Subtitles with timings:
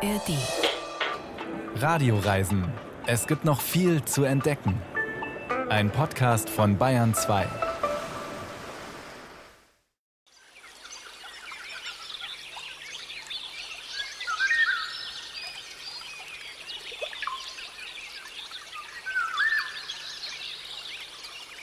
[0.00, 0.38] ARD.
[1.74, 2.72] Radioreisen.
[3.06, 4.80] Es gibt noch viel zu entdecken.
[5.70, 7.48] Ein Podcast von Bayern 2.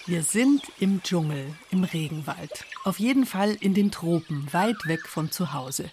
[0.07, 2.65] Wir sind im Dschungel, im Regenwald.
[2.83, 5.89] Auf jeden Fall in den Tropen, weit weg von zu Hause.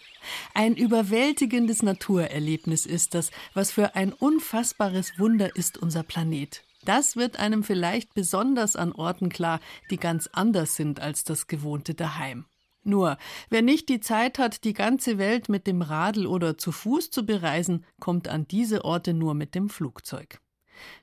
[0.55, 6.63] Ein überwältigendes Naturerlebnis ist das, was für ein unfassbares Wunder ist unser Planet.
[6.85, 11.95] Das wird einem vielleicht besonders an Orten klar, die ganz anders sind als das gewohnte
[11.95, 12.45] daheim.
[12.85, 13.17] Nur,
[13.49, 17.25] wer nicht die Zeit hat, die ganze Welt mit dem Radl oder zu Fuß zu
[17.25, 20.41] bereisen, kommt an diese Orte nur mit dem Flugzeug.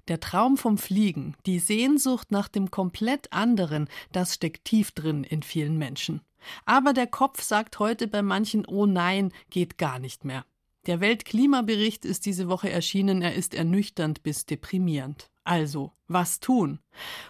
[0.09, 5.41] Der Traum vom Fliegen, die Sehnsucht nach dem komplett anderen, das steckt tief drin in
[5.41, 6.19] vielen Menschen.
[6.65, 10.45] Aber der Kopf sagt heute bei manchen, oh nein, geht gar nicht mehr.
[10.85, 15.29] Der Weltklimabericht ist diese Woche erschienen, er ist ernüchternd bis deprimierend.
[15.43, 16.79] Also, was tun?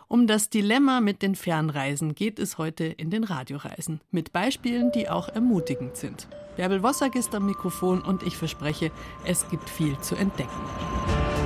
[0.07, 5.09] Um das Dilemma mit den Fernreisen geht es heute in den Radioreisen, mit Beispielen, die
[5.09, 6.27] auch ermutigend sind.
[6.57, 8.91] Bärbel Wossack ist am Mikrofon und ich verspreche,
[9.25, 11.38] es gibt viel zu entdecken.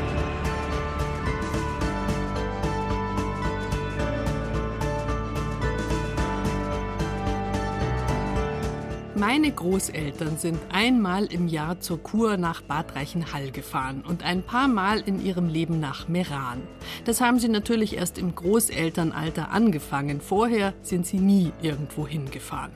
[9.26, 14.68] Meine Großeltern sind einmal im Jahr zur Kur nach Bad Reichenhall gefahren und ein paar
[14.68, 16.62] Mal in ihrem Leben nach Meran.
[17.06, 20.20] Das haben sie natürlich erst im Großelternalter angefangen.
[20.20, 22.74] Vorher sind sie nie irgendwo hingefahren.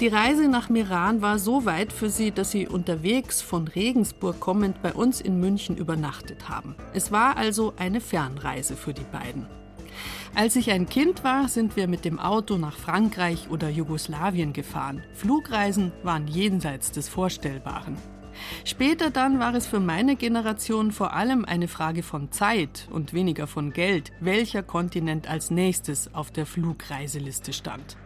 [0.00, 4.80] Die Reise nach Meran war so weit für sie, dass sie unterwegs von Regensburg kommend
[4.80, 6.76] bei uns in München übernachtet haben.
[6.94, 9.46] Es war also eine Fernreise für die beiden.
[10.36, 15.04] Als ich ein Kind war, sind wir mit dem Auto nach Frankreich oder Jugoslawien gefahren.
[15.12, 17.96] Flugreisen waren jenseits des Vorstellbaren.
[18.64, 23.46] Später dann war es für meine Generation vor allem eine Frage von Zeit und weniger
[23.46, 27.96] von Geld, welcher Kontinent als nächstes auf der Flugreiseliste stand.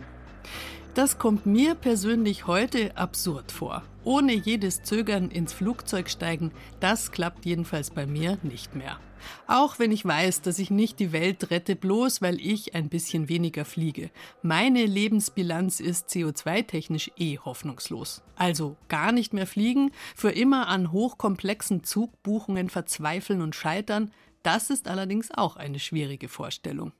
[0.93, 3.85] Das kommt mir persönlich heute absurd vor.
[4.05, 8.99] Ohne jedes Zögern ins Flugzeug steigen, das klappt jedenfalls bei mir nicht mehr.
[9.47, 13.29] Auch wenn ich weiß, dass ich nicht die Welt rette, bloß weil ich ein bisschen
[13.29, 14.11] weniger fliege.
[14.43, 18.23] Meine Lebensbilanz ist CO2-technisch eh hoffnungslos.
[18.37, 24.13] Also gar nicht mehr fliegen, für immer an hochkomplexen Zugbuchungen verzweifeln und scheitern,
[24.43, 26.93] das ist allerdings auch eine schwierige Vorstellung.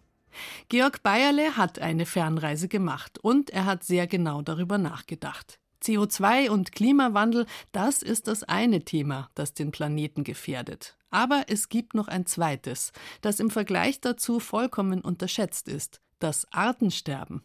[0.69, 5.59] Georg Bayerle hat eine Fernreise gemacht und er hat sehr genau darüber nachgedacht.
[5.83, 10.98] CO2 und Klimawandel, das ist das eine Thema, das den Planeten gefährdet.
[11.11, 17.43] Aber es gibt noch ein zweites, das im Vergleich dazu vollkommen unterschätzt ist, das Artensterben.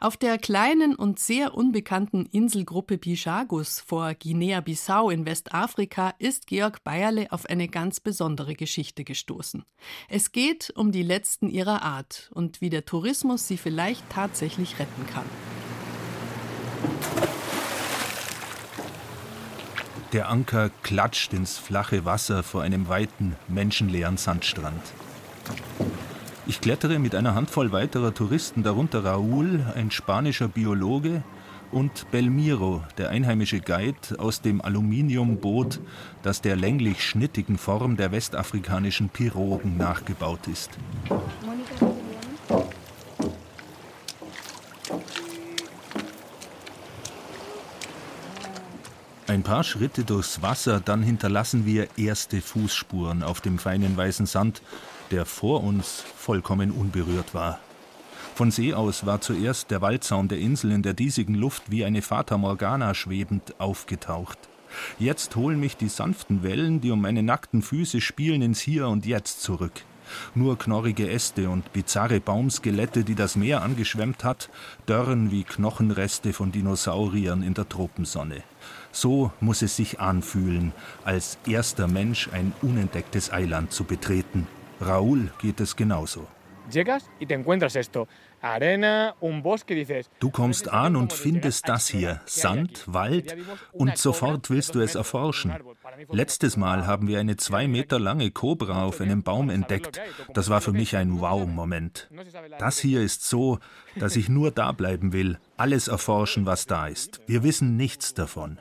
[0.00, 7.30] Auf der kleinen und sehr unbekannten Inselgruppe Bijagus vor Guinea-Bissau in Westafrika ist Georg Bayerle
[7.32, 9.64] auf eine ganz besondere Geschichte gestoßen.
[10.08, 15.06] Es geht um die letzten ihrer Art und wie der Tourismus sie vielleicht tatsächlich retten
[15.06, 15.26] kann.
[20.14, 24.80] Der Anker klatscht ins flache Wasser vor einem weiten, menschenleeren Sandstrand.
[26.46, 31.22] Ich klettere mit einer Handvoll weiterer Touristen, darunter Raúl, ein spanischer Biologe,
[31.70, 35.80] und Belmiro, der einheimische Guide aus dem Aluminiumboot,
[36.22, 40.70] das der länglich schnittigen Form der westafrikanischen Pirogen nachgebaut ist.
[49.28, 54.62] Ein paar Schritte durchs Wasser, dann hinterlassen wir erste Fußspuren auf dem feinen weißen Sand,
[55.10, 57.58] der vor uns vollkommen unberührt war.
[58.34, 62.00] Von See aus war zuerst der Waldzaun der Insel in der diesigen Luft wie eine
[62.00, 64.38] Fata Morgana schwebend aufgetaucht.
[64.98, 69.04] Jetzt holen mich die sanften Wellen, die um meine nackten Füße spielen, ins Hier und
[69.04, 69.84] Jetzt zurück.
[70.34, 74.50] Nur knorrige Äste und bizarre Baumskelette, die das Meer angeschwemmt hat,
[74.86, 78.42] dörren wie Knochenreste von Dinosauriern in der Tropensonne.
[78.92, 80.72] So muss es sich anfühlen,
[81.04, 84.46] als erster Mensch ein unentdecktes Eiland zu betreten.
[84.80, 86.26] Raúl geht es genauso.
[90.20, 93.36] Du kommst an und findest das hier, Sand, Wald,
[93.72, 95.54] und sofort willst du es erforschen.
[96.10, 100.00] Letztes Mal haben wir eine zwei Meter lange Kobra auf einem Baum entdeckt.
[100.34, 102.08] Das war für mich ein Wow-Moment.
[102.58, 103.58] Das hier ist so,
[103.96, 107.20] dass ich nur da bleiben will, alles erforschen, was da ist.
[107.26, 108.60] Wir wissen nichts davon.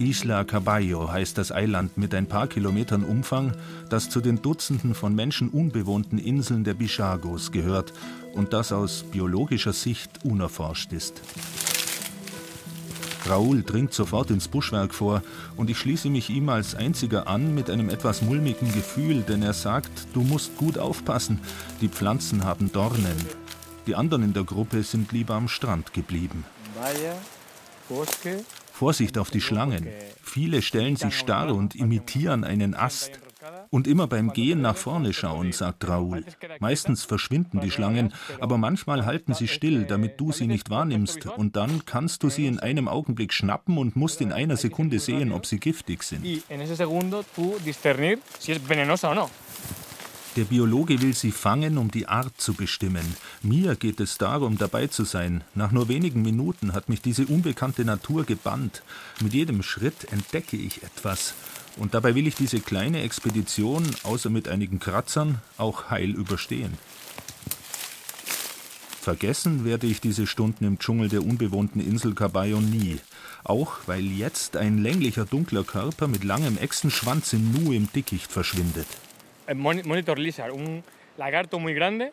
[0.00, 3.52] Isla Caballo heißt das Eiland mit ein paar Kilometern Umfang,
[3.90, 7.92] das zu den Dutzenden von Menschen unbewohnten Inseln der Bichagos gehört
[8.32, 11.20] und das aus biologischer Sicht unerforscht ist.
[13.26, 15.22] Raoul dringt sofort ins Buschwerk vor
[15.58, 19.52] und ich schließe mich ihm als einziger an mit einem etwas mulmigen Gefühl, denn er
[19.52, 21.40] sagt, du musst gut aufpassen,
[21.82, 23.16] die Pflanzen haben Dornen.
[23.86, 26.46] Die anderen in der Gruppe sind lieber am Strand geblieben.
[28.80, 29.86] Vorsicht auf die Schlangen.
[30.22, 33.20] Viele stellen sich starr und imitieren einen Ast.
[33.68, 36.24] Und immer beim Gehen nach vorne schauen, sagt Raoul.
[36.60, 41.26] Meistens verschwinden die Schlangen, aber manchmal halten sie still, damit du sie nicht wahrnimmst.
[41.26, 45.30] Und dann kannst du sie in einem Augenblick schnappen und musst in einer Sekunde sehen,
[45.32, 46.24] ob sie giftig sind.
[50.36, 53.16] Der Biologe will sie fangen, um die Art zu bestimmen.
[53.42, 55.42] Mir geht es darum, dabei zu sein.
[55.56, 58.84] Nach nur wenigen Minuten hat mich diese unbekannte Natur gebannt.
[59.20, 61.34] Mit jedem Schritt entdecke ich etwas.
[61.76, 66.78] Und dabei will ich diese kleine Expedition, außer mit einigen Kratzern, auch heil überstehen.
[69.00, 72.98] Vergessen werde ich diese Stunden im Dschungel der unbewohnten Insel Caballo nie.
[73.42, 78.86] Auch weil jetzt ein länglicher dunkler Körper mit langem Echsenschwanz im Nu im Dickicht verschwindet.
[79.54, 80.82] Monitor lizard, un
[81.16, 82.12] lagarto muy grande,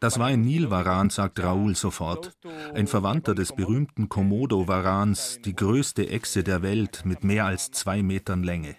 [0.00, 2.36] das war ein Nilvaran, sagt Raoul sofort.
[2.74, 8.42] Ein Verwandter des berühmten Komodo-Varans, die größte Echse der Welt mit mehr als zwei Metern
[8.42, 8.76] Länge.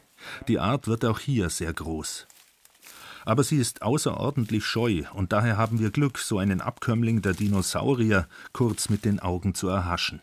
[0.47, 2.27] Die Art wird auch hier sehr groß.
[3.25, 8.27] Aber sie ist außerordentlich scheu und daher haben wir Glück, so einen Abkömmling der Dinosaurier
[8.53, 10.21] kurz mit den Augen zu erhaschen.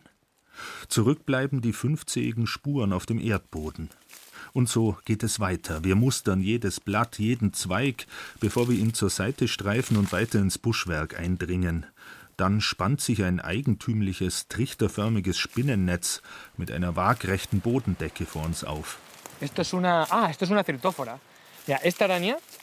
[0.89, 3.91] Zurück bleiben die fünfzähigen Spuren auf dem Erdboden.
[4.55, 5.83] Und so geht es weiter.
[5.83, 8.07] Wir mustern jedes Blatt, jeden Zweig,
[8.39, 11.87] bevor wir ihn zur Seite streifen und weiter ins Buschwerk eindringen.
[12.37, 16.23] Dann spannt sich ein eigentümliches, trichterförmiges Spinnennetz
[16.57, 18.99] mit einer waagrechten Bodendecke vor uns auf.
[19.41, 20.63] Esto es una, ah, esto es una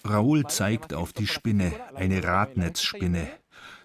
[0.05, 3.27] Raoul zeigt auf die Spinne, eine Radnetzspinne.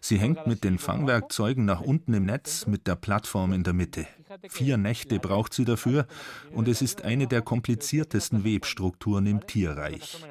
[0.00, 4.06] Sie hängt mit den Fangwerkzeugen nach unten im Netz mit der Plattform in der Mitte.
[4.48, 6.06] Vier Nächte braucht sie dafür
[6.52, 10.24] und es ist eine der kompliziertesten Webstrukturen im Tierreich.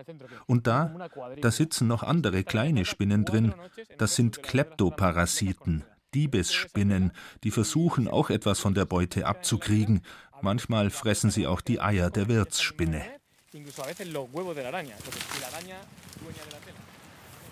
[0.46, 1.10] Und da,
[1.42, 3.54] da sitzen noch andere kleine Spinnen drin.
[3.98, 7.12] Das sind Kleptoparasiten, Diebesspinnen,
[7.44, 10.02] die versuchen auch etwas von der Beute abzukriegen.
[10.42, 13.02] Manchmal fressen sie auch die Eier der Wirtsspinne.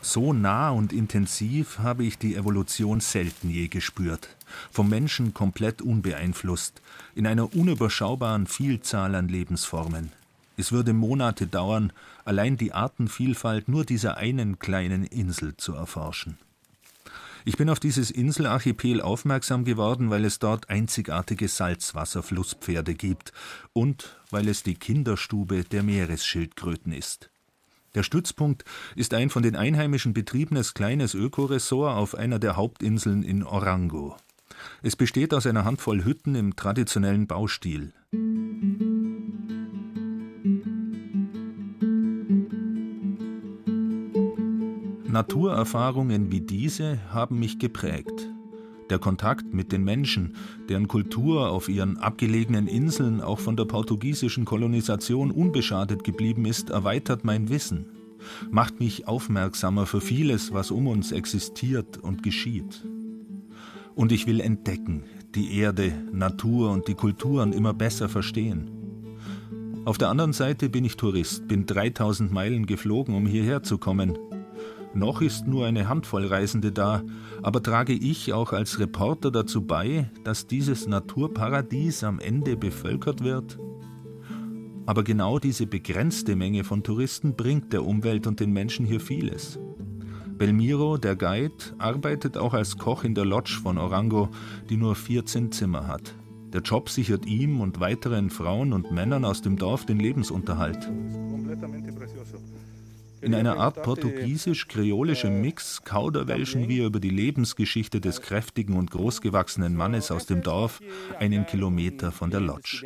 [0.06, 4.28] So nah und intensiv habe ich die Evolution selten je gespürt.
[4.70, 6.82] Vom Menschen komplett unbeeinflusst,
[7.16, 10.12] in einer unüberschaubaren Vielzahl an Lebensformen.
[10.58, 11.94] Es würde Monate dauern,
[12.26, 16.38] allein die Artenvielfalt nur dieser einen kleinen Insel zu erforschen.
[17.46, 23.32] Ich bin auf dieses Inselarchipel aufmerksam geworden, weil es dort einzigartige Salzwasserflusspferde gibt
[23.72, 27.30] und weil es die Kinderstube der Meeresschildkröten ist.
[27.96, 33.44] Der Stützpunkt ist ein von den Einheimischen betriebenes kleines Ökoressort auf einer der Hauptinseln in
[33.44, 34.18] Orango.
[34.82, 37.94] Es besteht aus einer Handvoll Hütten im traditionellen Baustil.
[45.08, 48.33] Naturerfahrungen wie diese haben mich geprägt.
[48.90, 50.36] Der Kontakt mit den Menschen,
[50.70, 57.24] deren Kultur auf ihren abgelegenen Inseln auch von der portugiesischen Kolonisation unbeschadet geblieben ist, erweitert
[57.24, 57.86] mein Wissen,
[58.52, 62.86] macht mich aufmerksamer für vieles, was um uns existiert und geschieht.
[63.96, 65.04] Und ich will entdecken,
[65.36, 68.70] die Erde, Natur und die Kulturen immer besser verstehen.
[69.86, 74.18] Auf der anderen Seite bin ich Tourist, bin 3000 Meilen geflogen, um hierher zu kommen,
[74.96, 77.04] noch ist nur eine Handvoll Reisende da,
[77.42, 83.58] aber trage ich auch als Reporter dazu bei, dass dieses Naturparadies am Ende bevölkert wird?
[84.86, 89.60] Aber genau diese begrenzte Menge von Touristen bringt der Umwelt und den Menschen hier vieles.
[90.38, 94.30] Belmiro, der Guide, arbeitet auch als Koch in der Lodge von Orango,
[94.70, 96.16] die nur 14 Zimmer hat.
[96.52, 100.92] Der Job sichert ihm und weiteren Frauen und Männern aus dem Dorf den Lebensunterhalt.
[103.24, 110.12] In einer Art portugiesisch-kreolischem Mix kauderwelschen wir über die Lebensgeschichte des kräftigen und großgewachsenen Mannes
[110.12, 110.82] aus dem Dorf,
[111.20, 112.84] einen Kilometer von der Lodge.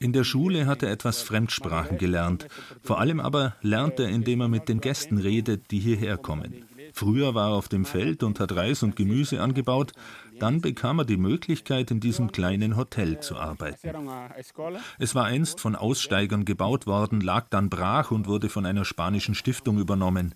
[0.00, 2.46] In der Schule hat er etwas Fremdsprachen gelernt.
[2.82, 6.64] Vor allem aber lernt er, indem er mit den Gästen redet, die hierher kommen.
[6.92, 9.92] Früher war er auf dem Feld und hat Reis und Gemüse angebaut.
[10.38, 13.90] Dann bekam er die Möglichkeit, in diesem kleinen Hotel zu arbeiten.
[14.98, 19.34] Es war einst von Aussteigern gebaut worden, lag dann brach und wurde von einer spanischen
[19.34, 20.34] Stiftung übernommen.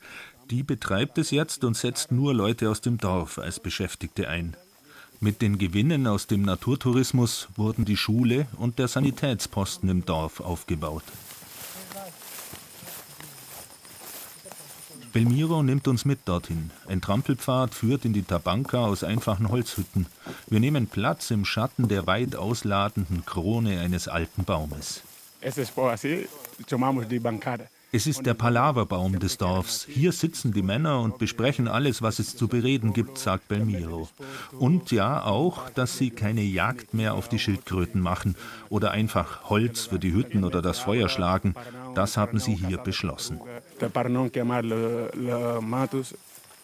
[0.51, 4.57] Die betreibt es jetzt und setzt nur Leute aus dem Dorf als Beschäftigte ein.
[5.21, 11.03] Mit den Gewinnen aus dem Naturtourismus wurden die Schule und der Sanitätsposten im Dorf aufgebaut.
[15.19, 16.71] Belmiro nimmt uns mit dorthin.
[16.87, 20.07] Ein Trampelpfad führt in die Tabanka aus einfachen Holzhütten.
[20.47, 25.03] Wir nehmen Platz im Schatten der weit ausladenden Krone eines alten Baumes.
[25.41, 25.73] Es ist
[27.93, 29.87] der Palaverbaum des Dorfs.
[29.89, 34.09] Hier sitzen die Männer und besprechen alles, was es zu bereden gibt, sagt Belmiro.
[34.59, 38.37] Und ja auch, dass sie keine Jagd mehr auf die Schildkröten machen
[38.69, 41.55] oder einfach Holz für die Hütten oder das Feuer schlagen.
[41.95, 43.41] Das haben sie hier beschlossen.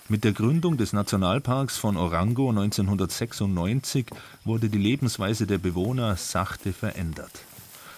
[0.07, 4.07] Mit der Gründung des Nationalparks von Orango 1996
[4.45, 7.33] wurde die Lebensweise der Bewohner sachte verändert.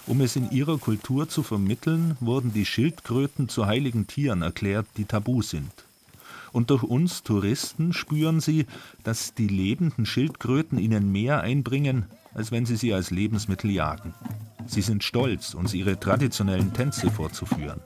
[0.08, 5.04] Um es in ihrer Kultur zu vermitteln, wurden die Schildkröten zu heiligen Tieren erklärt, die
[5.04, 5.72] tabu sind.
[6.52, 8.66] Und durch uns Touristen spüren sie,
[9.02, 14.14] dass die lebenden Schildkröten ihnen mehr einbringen, als wenn sie sie als Lebensmittel jagen.
[14.66, 17.80] Sie sind stolz, uns ihre traditionellen Tänze vorzuführen.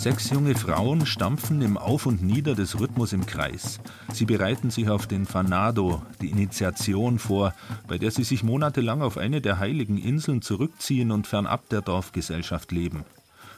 [0.00, 3.80] Sechs junge Frauen stampfen im Auf und Nieder des Rhythmus im Kreis.
[4.10, 7.52] Sie bereiten sich auf den Fanado, die Initiation, vor,
[7.86, 12.72] bei der sie sich monatelang auf eine der heiligen Inseln zurückziehen und fernab der Dorfgesellschaft
[12.72, 13.04] leben.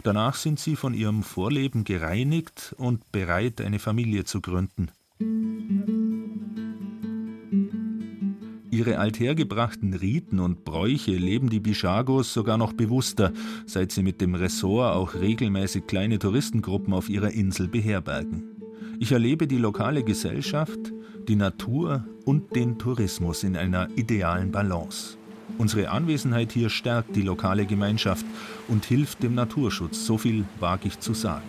[0.03, 4.91] Danach sind sie von ihrem Vorleben gereinigt und bereit, eine Familie zu gründen.
[8.73, 13.35] Ihre althergebrachten Riten und Bräuche leben die Bishagos sogar noch bewusster,
[13.67, 18.45] seit sie mit dem Ressort auch regelmäßig kleine Touristengruppen auf ihrer Insel beherbergen.
[18.99, 20.91] Ich erlebe die lokale Gesellschaft,
[21.29, 25.19] die Natur und den Tourismus in einer idealen Balance.
[25.59, 28.25] Unsere Anwesenheit hier stärkt die lokale Gemeinschaft
[28.69, 31.43] und hilft dem Naturschutz, so viel wage ich zu sagen.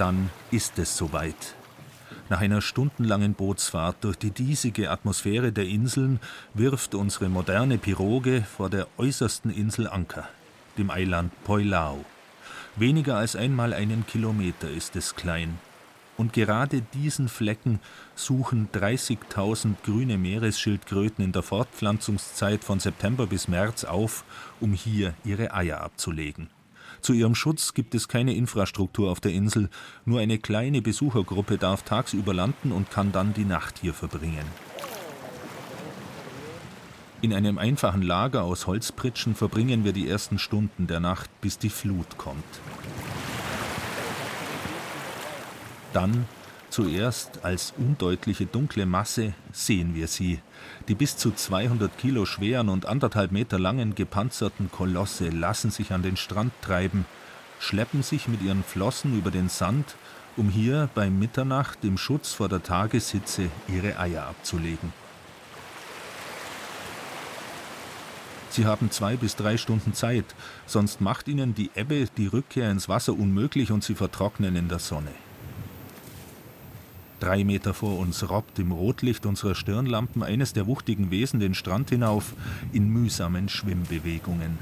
[0.00, 1.54] Dann ist es soweit.
[2.30, 6.20] Nach einer stundenlangen Bootsfahrt durch die diesige Atmosphäre der Inseln
[6.54, 10.26] wirft unsere moderne Piroge vor der äußersten Insel Anker,
[10.78, 12.02] dem Eiland Poilao.
[12.76, 15.58] Weniger als einmal einen Kilometer ist es klein.
[16.16, 17.78] Und gerade diesen Flecken
[18.14, 24.24] suchen 30.000 grüne Meeresschildkröten in der Fortpflanzungszeit von September bis März auf,
[24.60, 26.48] um hier ihre Eier abzulegen.
[27.00, 29.70] Zu ihrem Schutz gibt es keine Infrastruktur auf der Insel,
[30.04, 34.44] nur eine kleine Besuchergruppe darf tagsüber landen und kann dann die Nacht hier verbringen.
[37.22, 41.68] In einem einfachen Lager aus Holzpritschen verbringen wir die ersten Stunden der Nacht, bis die
[41.68, 42.44] Flut kommt.
[45.92, 46.26] Dann
[46.70, 50.38] Zuerst als undeutliche dunkle Masse sehen wir sie,
[50.86, 56.02] die bis zu 200 Kilo schweren und anderthalb Meter langen gepanzerten Kolosse lassen sich an
[56.02, 57.06] den Strand treiben,
[57.58, 59.96] schleppen sich mit ihren Flossen über den Sand,
[60.36, 64.92] um hier bei Mitternacht im Schutz vor der Tageshitze ihre Eier abzulegen.
[68.50, 70.36] Sie haben zwei bis drei Stunden Zeit,
[70.66, 74.78] sonst macht ihnen die Ebbe die Rückkehr ins Wasser unmöglich und sie vertrocknen in der
[74.78, 75.10] Sonne.
[77.20, 81.90] Drei Meter vor uns robbt im Rotlicht unserer Stirnlampen eines der wuchtigen Wesen den Strand
[81.90, 82.32] hinauf
[82.72, 84.58] in mühsamen Schwimmbewegungen.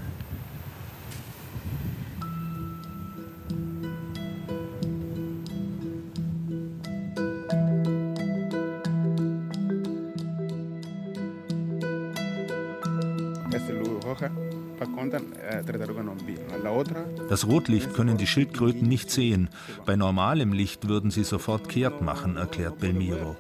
[17.29, 19.51] Das Rotlicht können die Schildkröten nicht sehen.
[19.85, 23.37] Bei normalem Licht würden sie sofort kehrt machen, erklärt Belmiro.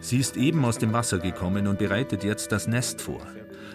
[0.00, 3.20] Sie ist eben aus dem Wasser gekommen und bereitet jetzt das Nest vor.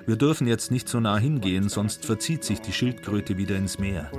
[0.06, 4.12] Wir dürfen jetzt nicht so nah hingehen, sonst verzieht sich die Schildkröte wieder ins Meer.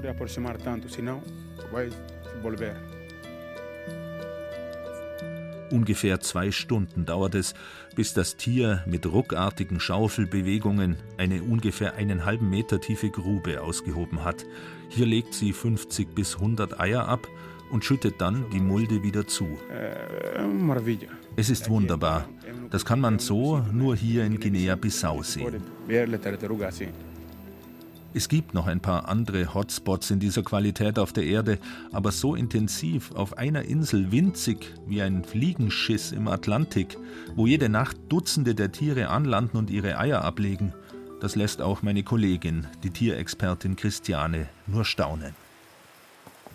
[5.70, 7.54] Ungefähr zwei Stunden dauert es,
[7.96, 14.44] bis das Tier mit ruckartigen Schaufelbewegungen eine ungefähr einen halben Meter tiefe Grube ausgehoben hat.
[14.88, 17.26] Hier legt sie 50 bis 100 Eier ab
[17.70, 19.46] und schüttet dann die Mulde wieder zu.
[21.36, 22.28] Es ist wunderbar.
[22.70, 25.62] Das kann man so nur hier in Guinea-Bissau sehen.
[28.16, 31.58] Es gibt noch ein paar andere Hotspots in dieser Qualität auf der Erde,
[31.90, 36.96] aber so intensiv auf einer Insel winzig wie ein Fliegenschiss im Atlantik,
[37.34, 40.72] wo jede Nacht Dutzende der Tiere anlanden und ihre Eier ablegen,
[41.20, 45.34] das lässt auch meine Kollegin, die Tierexpertin Christiane, nur staunen.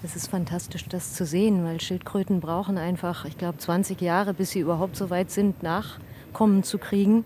[0.02, 4.52] Es ist fantastisch, das zu sehen, weil Schildkröten brauchen einfach, ich glaube, 20 Jahre, bis
[4.52, 7.26] sie überhaupt so weit sind, Nachkommen zu kriegen.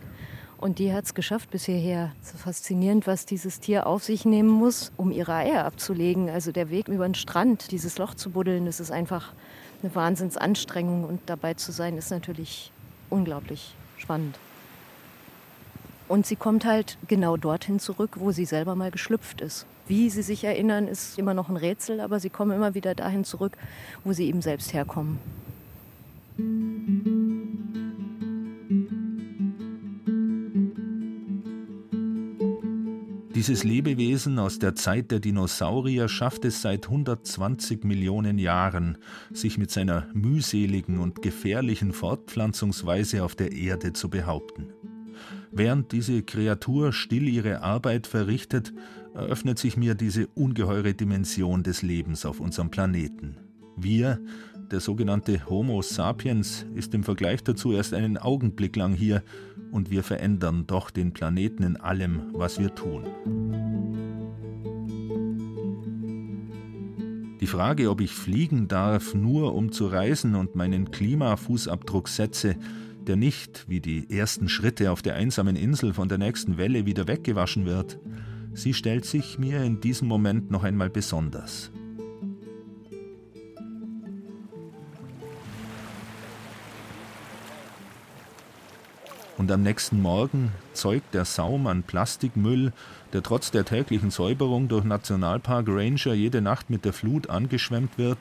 [0.63, 2.13] Und die hat es geschafft bis hierher.
[2.22, 6.29] Ist faszinierend, was dieses Tier auf sich nehmen muss, um ihre Eier abzulegen.
[6.29, 9.34] Also der Weg über den Strand, dieses Loch zu buddeln, das ist einfach
[9.82, 11.03] eine Wahnsinnsanstrengung.
[11.03, 12.72] Und dabei zu sein, ist natürlich
[13.10, 14.39] unglaublich spannend.
[16.08, 19.65] Und sie kommt halt genau dorthin zurück, wo sie selber mal geschlüpft ist.
[19.89, 23.25] Wie sie sich erinnern, ist immer noch ein Rätsel, aber sie kommen immer wieder dahin
[23.25, 23.58] zurück,
[24.05, 25.20] wo sie eben selbst herkommen.
[33.43, 38.97] Dieses Lebewesen aus der Zeit der Dinosaurier schafft es seit 120 Millionen Jahren,
[39.33, 44.71] sich mit seiner mühseligen und gefährlichen Fortpflanzungsweise auf der Erde zu behaupten.
[45.51, 48.71] Während diese Kreatur still ihre Arbeit verrichtet,
[49.13, 53.35] eröffnet sich mir diese ungeheure Dimension des Lebens auf unserem Planeten.
[53.75, 54.21] Wir,
[54.74, 59.22] der sogenannte Homo sapiens, ist im Vergleich dazu erst einen Augenblick lang hier
[59.72, 63.06] und wir verändern doch den Planeten in allem, was wir tun.
[67.39, 72.56] Die Frage, ob ich fliegen darf, nur um zu reisen und meinen Klimafußabdruck setze,
[73.06, 77.08] der nicht, wie die ersten Schritte auf der einsamen Insel von der nächsten Welle wieder
[77.08, 78.00] weggewaschen wird,
[78.53, 81.72] sie stellt sich mir in diesem Moment noch einmal besonders.
[89.38, 92.72] Und am nächsten Morgen zeugt der Saum an Plastikmüll,
[93.13, 98.20] der trotz der täglichen Säuberung durch Nationalpark Ranger jede Nacht mit der Flut angeschwemmt wird,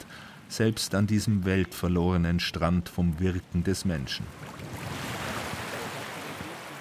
[0.48, 4.26] selbst an diesem weltverlorenen Strand vom Wirken des Menschen.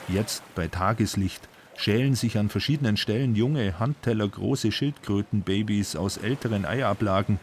[0.08, 1.48] Jetzt bei Tageslicht
[1.78, 7.40] schälen sich an verschiedenen Stellen junge, handtellergroße Schildkrötenbabys aus älteren Eiablagen,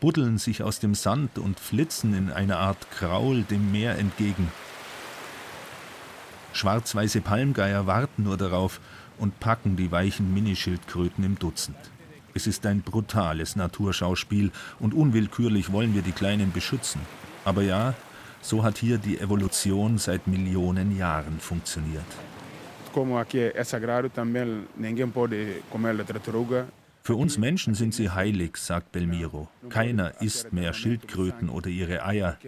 [0.00, 4.48] buddeln sich aus dem Sand und flitzen in einer Art Kraul dem Meer entgegen.
[6.52, 8.80] Schwarz-weiße Palmgeier warten nur darauf
[9.18, 11.76] und packen die weichen Minischildkröten im Dutzend.
[12.34, 17.00] Es ist ein brutales Naturschauspiel und unwillkürlich wollen wir die Kleinen beschützen.
[17.44, 17.94] Aber ja,
[18.40, 22.06] so hat hier die Evolution seit Millionen Jahren funktioniert.
[22.92, 26.81] Como aqui é sagrado, também ninguém pode comer a.
[27.04, 29.48] Für uns Menschen sind sie heilig, sagt Belmiro.
[29.70, 32.38] Keiner isst mehr Schildkröten oder ihre Eier.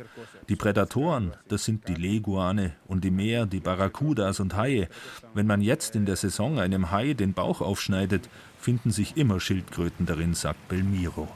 [0.48, 4.88] Die Prädatoren, das sind die Leguane und im Meer die Barracudas und Haie.
[5.34, 8.28] Wenn man jetzt in der Saison einem Hai den Bauch aufschneidet,
[8.60, 11.26] finden sich immer Schildkröten darin, sagt Belmiro.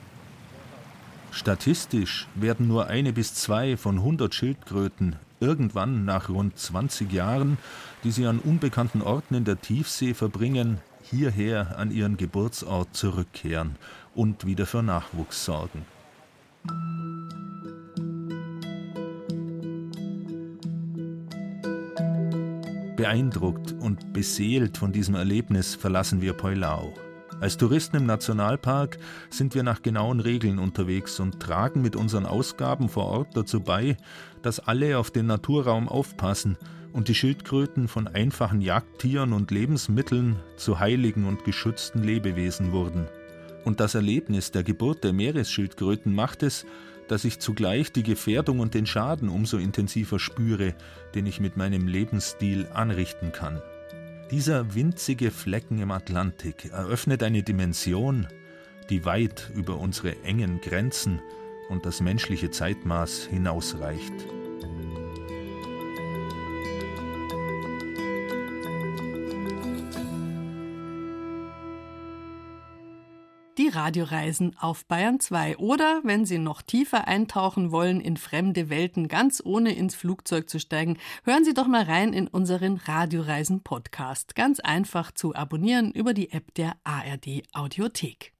[1.33, 7.59] Statistisch werden nur eine bis zwei von 100 Schildkröten irgendwann nach rund 20 Jahren,
[8.05, 13.77] die sie an unbekannten Orten in der Tiefsee verbringen, hierher an ihren Geburtsort zurückkehren
[14.15, 15.85] und wieder für Nachwuchs sorgen.
[22.97, 26.93] Beeindruckt und beseelt von diesem Erlebnis verlassen wir Poilau.
[27.41, 28.99] Als Touristen im Nationalpark
[29.31, 33.97] sind wir nach genauen Regeln unterwegs und tragen mit unseren Ausgaben vor Ort dazu bei,
[34.43, 36.57] dass alle auf den Naturraum aufpassen
[36.93, 43.07] und die Schildkröten von einfachen Jagdtieren und Lebensmitteln zu heiligen und geschützten Lebewesen wurden.
[43.65, 46.67] Und das Erlebnis der Geburt der Meeresschildkröten macht es,
[47.07, 50.75] dass ich zugleich die Gefährdung und den Schaden umso intensiver spüre,
[51.15, 53.63] den ich mit meinem Lebensstil anrichten kann.
[54.31, 58.27] Dieser winzige Flecken im Atlantik eröffnet eine Dimension,
[58.91, 61.23] die weit über unsere engen Grenzen
[61.71, 64.13] und das menschliche Zeitmaß hinausreicht.
[73.59, 79.09] Die Radioreisen auf Bayern 2 oder, wenn Sie noch tiefer eintauchen wollen in fremde Welten,
[79.09, 84.37] ganz ohne ins Flugzeug zu steigen, hören Sie doch mal rein in unseren Radioreisen Podcast.
[84.37, 88.33] Ganz einfach zu abonnieren über die App der ARD Audiothek.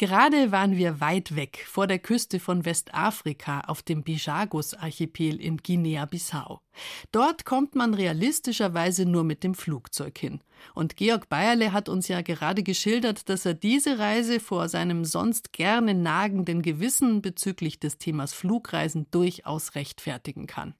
[0.00, 6.62] Gerade waren wir weit weg vor der Küste von Westafrika auf dem Bijagos-Archipel in Guinea-Bissau.
[7.12, 10.40] Dort kommt man realistischerweise nur mit dem Flugzeug hin.
[10.74, 15.52] Und Georg Bayerle hat uns ja gerade geschildert, dass er diese Reise vor seinem sonst
[15.52, 20.72] gerne nagenden Gewissen bezüglich des Themas Flugreisen durchaus rechtfertigen kann.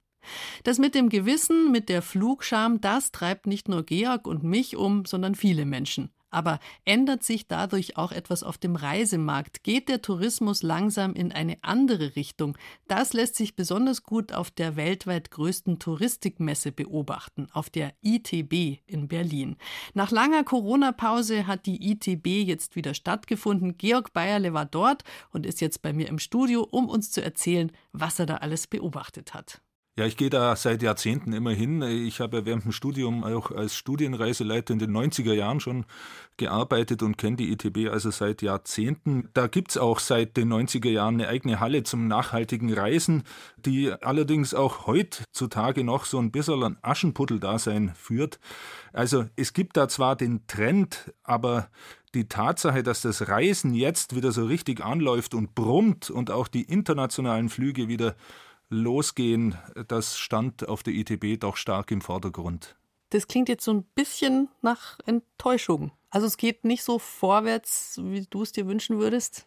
[0.65, 5.05] Das mit dem Gewissen, mit der Flugscham, das treibt nicht nur Georg und mich um,
[5.05, 6.11] sondern viele Menschen.
[6.31, 9.65] Aber ändert sich dadurch auch etwas auf dem Reisemarkt?
[9.65, 12.57] Geht der Tourismus langsam in eine andere Richtung?
[12.87, 19.09] Das lässt sich besonders gut auf der weltweit größten Touristikmesse beobachten, auf der ITB in
[19.09, 19.57] Berlin.
[19.95, 23.77] Nach langer Corona-Pause hat die ITB jetzt wieder stattgefunden.
[23.77, 27.73] Georg Bayerle war dort und ist jetzt bei mir im Studio, um uns zu erzählen,
[27.93, 29.61] was er da alles beobachtet hat.
[30.01, 31.83] Ja, ich gehe da seit Jahrzehnten immer hin.
[31.83, 35.85] Ich habe während dem Studium auch als Studienreiseleiter in den 90er Jahren schon
[36.39, 39.29] gearbeitet und kenne die ITB also seit Jahrzehnten.
[39.35, 43.25] Da gibt es auch seit den 90er Jahren eine eigene Halle zum nachhaltigen Reisen,
[43.59, 48.41] die allerdings auch heutzutage noch so ein bisschen ein Aschenputtel-Dasein führt.
[48.95, 51.69] Also es gibt da zwar den Trend, aber
[52.15, 56.63] die Tatsache, dass das Reisen jetzt wieder so richtig anläuft und brummt und auch die
[56.63, 58.17] internationalen Flüge wieder
[58.71, 62.77] losgehen, das stand auf der ITB doch stark im Vordergrund.
[63.11, 65.91] Das klingt jetzt so ein bisschen nach Enttäuschung.
[66.11, 69.47] Also es geht nicht so vorwärts, wie du es dir wünschen würdest?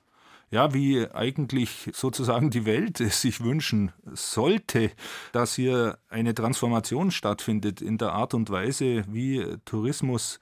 [0.52, 4.92] Ja, wie eigentlich sozusagen die Welt es sich wünschen sollte,
[5.32, 10.40] dass hier eine Transformation stattfindet in der Art und Weise, wie Tourismus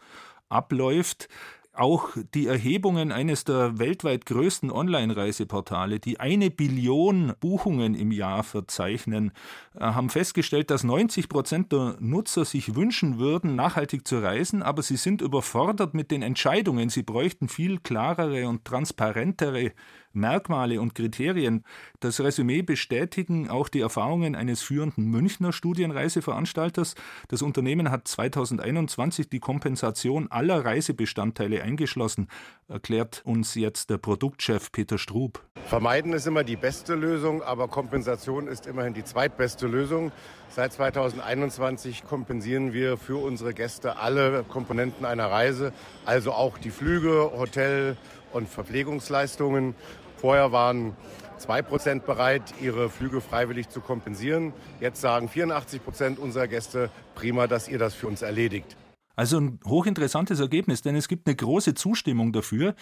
[0.49, 1.29] abläuft.
[1.73, 9.31] Auch die Erhebungen eines der weltweit größten Online-Reiseportale, die eine Billion Buchungen im Jahr verzeichnen,
[9.75, 14.81] äh, haben festgestellt, dass 90 Prozent der Nutzer sich wünschen würden, nachhaltig zu reisen, aber
[14.81, 16.89] sie sind überfordert mit den Entscheidungen.
[16.89, 19.71] Sie bräuchten viel klarere und transparentere
[20.13, 21.63] Merkmale und Kriterien.
[22.00, 26.95] Das Resümee bestätigen auch die Erfahrungen eines führenden Münchner Studienreiseveranstalters.
[27.28, 32.28] Das Unternehmen hat 2021 die Kompensation aller Reisebestandteile eingeschlossen,
[32.67, 35.43] erklärt uns jetzt der Produktchef Peter Strub.
[35.67, 40.12] Vermeiden ist immer die beste Lösung, aber Kompensation ist immerhin die zweitbeste Lösung.
[40.50, 45.71] Seit 2021 kompensieren wir für unsere Gäste alle Komponenten einer Reise,
[46.06, 47.95] also auch die Flüge, Hotel
[48.34, 49.76] und Verpflegungsleistungen.
[50.21, 50.95] Vorher waren
[51.39, 54.53] 2% bereit, ihre Flüge freiwillig zu kompensieren.
[54.79, 58.77] Jetzt sagen 84% unserer Gäste, prima, dass ihr das für uns erledigt.
[59.15, 62.75] Also ein hochinteressantes Ergebnis, denn es gibt eine große Zustimmung dafür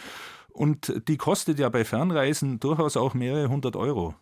[0.49, 4.15] und die kostet ja bei Fernreisen durchaus auch mehrere hundert Euro.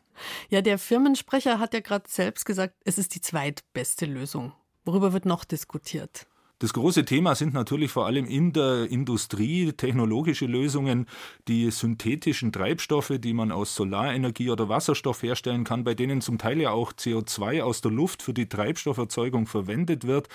[0.49, 4.53] Ja, der Firmensprecher hat ja gerade selbst gesagt, es ist die zweitbeste Lösung.
[4.85, 6.27] Worüber wird noch diskutiert?
[6.59, 11.05] Das große Thema sind natürlich vor allem in der Industrie technologische Lösungen,
[11.47, 16.59] die synthetischen Treibstoffe, die man aus Solarenergie oder Wasserstoff herstellen kann, bei denen zum Teil
[16.59, 20.29] ja auch CO2 aus der Luft für die Treibstofferzeugung verwendet wird.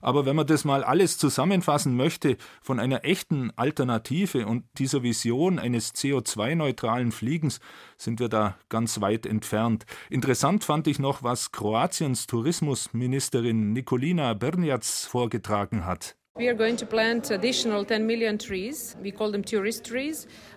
[0.00, 5.58] Aber wenn man das mal alles zusammenfassen möchte, von einer echten Alternative und dieser Vision
[5.58, 7.60] eines CO2-neutralen Fliegens
[7.96, 9.84] sind wir da ganz weit entfernt.
[10.08, 16.16] Interessant fand ich noch, was Kroatiens Tourismusministerin Nikolina Brnjac vorgetragen hat.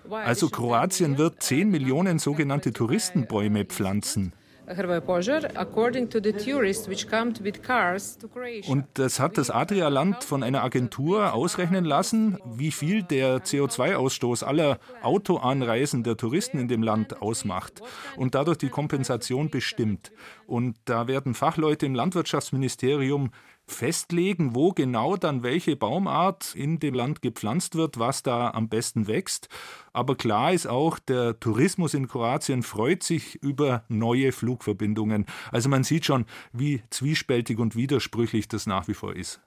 [0.10, 4.34] Also Kroatien wird 10 Millionen sogenannte Touristenbäume pflanzen.
[8.70, 14.80] Und das hat das Adrialand von einer Agentur ausrechnen lassen, wie viel der CO2-Ausstoß aller
[15.02, 17.82] Autoanreisen der Touristen in dem Land ausmacht
[18.16, 20.12] und dadurch die Kompensation bestimmt.
[20.48, 23.32] Und da werden Fachleute im Landwirtschaftsministerium
[23.66, 29.08] festlegen, wo genau dann welche Baumart in dem Land gepflanzt wird, was da am besten
[29.08, 29.50] wächst.
[29.94, 35.26] Aber klar ist auch, der Tourismus in Kroatien freut sich über neue Flugverbindungen.
[35.52, 39.42] Also man sieht schon, wie zwiespältig und widersprüchlich das nach wie vor ist.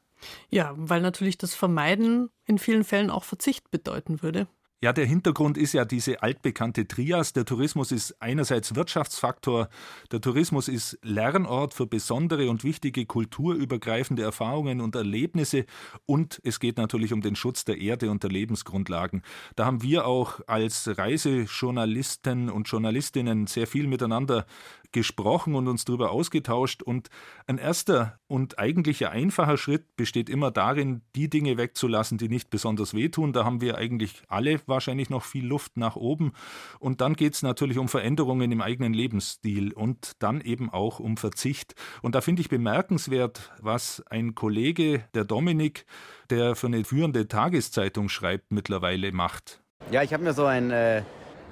[0.48, 4.48] Ja, weil natürlich das Vermeiden in vielen Fällen auch Verzicht bedeuten würde.
[4.82, 7.32] Ja, der Hintergrund ist ja diese altbekannte Trias.
[7.32, 9.70] Der Tourismus ist einerseits Wirtschaftsfaktor,
[10.12, 15.64] der Tourismus ist Lernort für besondere und wichtige kulturübergreifende Erfahrungen und Erlebnisse
[16.04, 19.22] und es geht natürlich um den Schutz der Erde und der Lebensgrundlagen.
[19.54, 24.44] Da haben wir auch als Reisejournalisten und Journalistinnen sehr viel miteinander
[24.92, 26.82] gesprochen und uns darüber ausgetauscht.
[26.82, 27.08] Und
[27.46, 32.94] ein erster und eigentlich einfacher Schritt besteht immer darin, die Dinge wegzulassen, die nicht besonders
[32.94, 33.32] wehtun.
[33.32, 36.32] Da haben wir eigentlich alle wahrscheinlich noch viel Luft nach oben.
[36.78, 41.16] Und dann geht es natürlich um Veränderungen im eigenen Lebensstil und dann eben auch um
[41.16, 41.74] Verzicht.
[42.02, 45.86] Und da finde ich bemerkenswert, was ein Kollege, der Dominik,
[46.30, 49.62] der für eine führende Tageszeitung schreibt, mittlerweile macht.
[49.90, 51.02] Ja, ich habe mir so ein äh,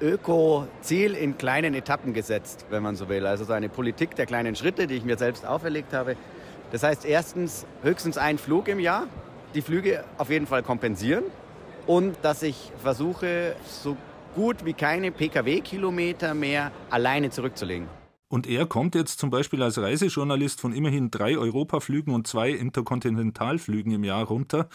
[0.00, 3.26] Öko-Ziel in kleinen Etappen gesetzt, wenn man so will.
[3.26, 6.16] Also so eine Politik der kleinen Schritte, die ich mir selbst auferlegt habe.
[6.72, 9.06] Das heißt erstens höchstens ein Flug im Jahr,
[9.54, 11.24] die Flüge auf jeden Fall kompensieren
[11.86, 13.96] und dass ich versuche, so
[14.34, 17.86] gut wie keine Pkw-Kilometer mehr alleine zurückzulegen.
[18.34, 23.92] Und er kommt jetzt zum Beispiel als Reisejournalist von immerhin drei Europaflügen und zwei Interkontinentalflügen
[23.92, 24.68] im Jahr runter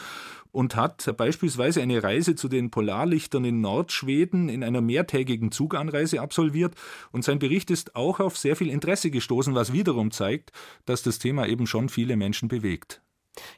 [0.54, 6.74] und hat beispielsweise eine Reise zu den Polarlichtern in Nordschweden in einer mehrtägigen Zuganreise absolviert.
[7.12, 10.54] Und sein Bericht ist auch auf sehr viel Interesse gestoßen, was wiederum zeigt,
[10.86, 13.02] dass das Thema eben schon viele Menschen bewegt.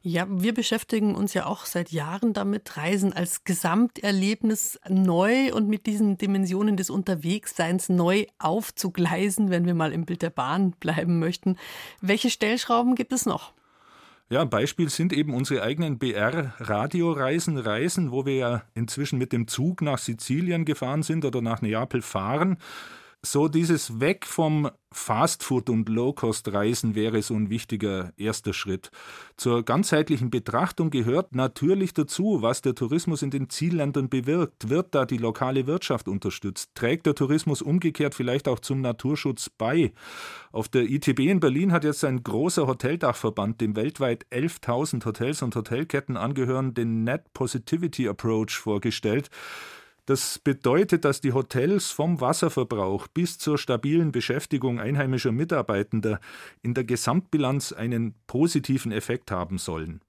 [0.03, 5.85] Ja, wir beschäftigen uns ja auch seit Jahren damit, Reisen als Gesamterlebnis neu und mit
[5.85, 11.57] diesen Dimensionen des Unterwegsseins neu aufzugleisen, wenn wir mal im Bild der Bahn bleiben möchten.
[12.01, 13.53] Welche Stellschrauben gibt es noch?
[14.29, 19.47] Ja, ein Beispiel sind eben unsere eigenen BR-Radioreisen, Reisen, wo wir ja inzwischen mit dem
[19.47, 22.57] Zug nach Sizilien gefahren sind oder nach Neapel fahren
[23.23, 28.89] so dieses Weg vom Fastfood und Low-Cost-Reisen wäre so ein wichtiger erster Schritt.
[29.37, 34.69] Zur ganzheitlichen Betrachtung gehört natürlich dazu, was der Tourismus in den Zielländern bewirkt.
[34.69, 36.71] Wird da die lokale Wirtschaft unterstützt?
[36.73, 39.93] Trägt der Tourismus umgekehrt vielleicht auch zum Naturschutz bei?
[40.51, 45.55] Auf der ITB in Berlin hat jetzt ein großer Hoteldachverband, dem weltweit 11.000 Hotels und
[45.55, 49.29] Hotelketten angehören, den Net Positivity Approach vorgestellt.
[50.11, 56.19] Das bedeutet, dass die Hotels vom Wasserverbrauch bis zur stabilen Beschäftigung einheimischer Mitarbeitender
[56.61, 60.01] in der Gesamtbilanz einen positiven Effekt haben sollen.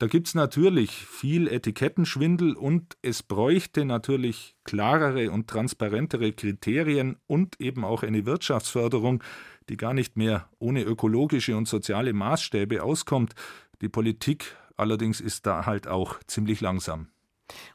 [0.00, 7.60] Da gibt es natürlich viel Etikettenschwindel und es bräuchte natürlich klarere und transparentere Kriterien und
[7.60, 9.22] eben auch eine Wirtschaftsförderung,
[9.68, 13.36] die gar nicht mehr ohne ökologische und soziale Maßstäbe auskommt.
[13.82, 17.13] Die Politik allerdings ist da halt auch ziemlich langsam.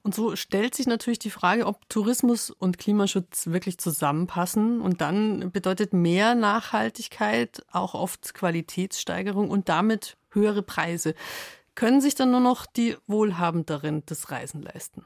[0.02, 4.82] Und so stellt sich natürlich die Frage, ob Tourismus und Klimaschutz wirklich zusammenpassen.
[4.82, 11.14] Und dann bedeutet mehr Nachhaltigkeit auch oft Qualitätssteigerung und damit höhere Preise.
[11.76, 15.06] Können sich dann nur noch die Wohlhabenderen das Reisen leisten?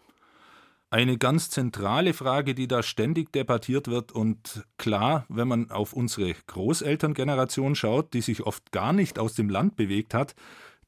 [0.90, 6.32] Eine ganz zentrale Frage, die da ständig debattiert wird und klar, wenn man auf unsere
[6.46, 10.36] Großelterngeneration schaut, die sich oft gar nicht aus dem Land bewegt hat,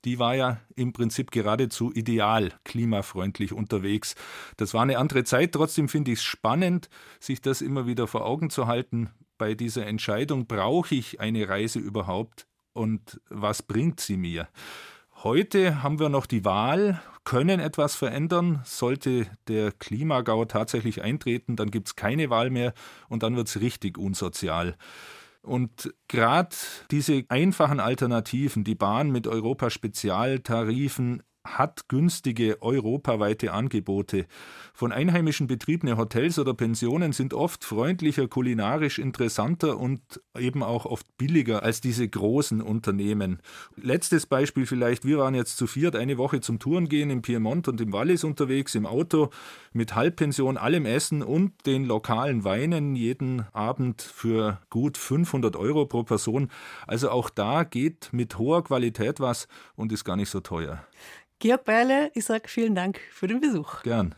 [0.05, 4.15] die war ja im Prinzip geradezu ideal klimafreundlich unterwegs.
[4.57, 6.89] Das war eine andere Zeit, trotzdem finde ich es spannend,
[7.19, 9.09] sich das immer wieder vor Augen zu halten.
[9.37, 14.47] Bei dieser Entscheidung, brauche ich eine Reise überhaupt und was bringt sie mir?
[15.23, 18.61] Heute haben wir noch die Wahl, können etwas verändern.
[18.63, 22.73] Sollte der Klimagau tatsächlich eintreten, dann gibt es keine Wahl mehr
[23.09, 24.75] und dann wird es richtig unsozial.
[25.45, 26.55] Und gerade
[26.91, 34.25] diese einfachen Alternativen, die Bahn mit Europa-Spezialtarifen, hat günstige europaweite Angebote.
[34.73, 40.01] Von einheimischen betriebene Hotels oder Pensionen sind oft freundlicher, kulinarisch interessanter und
[40.37, 43.39] eben auch oft billiger als diese großen Unternehmen.
[43.75, 47.67] Letztes Beispiel vielleicht, wir waren jetzt zu viert eine Woche zum Touren gehen im Piemont
[47.67, 49.29] und im Wallis unterwegs im Auto
[49.71, 56.03] mit Halbpension, allem Essen und den lokalen Weinen jeden Abend für gut 500 Euro pro
[56.03, 56.49] Person.
[56.87, 60.85] Also auch da geht mit hoher Qualität was und ist gar nicht so teuer.
[61.39, 63.83] Georg Beile, ich sage vielen Dank für den Besuch.
[63.83, 64.15] Gern.